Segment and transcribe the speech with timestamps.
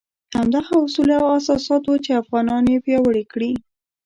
[0.35, 3.51] همدغه اصول او اساسات وو چې افغانان یې پیاوړي کړي.